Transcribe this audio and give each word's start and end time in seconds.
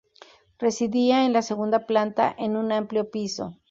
Residía 0.57 1.27
en 1.27 1.33
la 1.33 1.43
segunda 1.43 1.85
planta 1.85 2.33
en 2.35 2.57
un 2.57 2.71
amplio 2.71 3.11
piso. 3.11 3.59